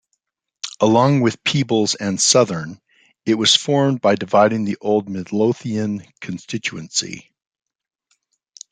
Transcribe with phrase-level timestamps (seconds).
[0.79, 2.81] Along with Peebles and Southern,
[3.23, 7.29] it was formed by dividing the old Midlothian constituency.